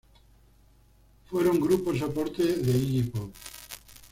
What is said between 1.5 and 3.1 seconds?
grupo soporte de Iggy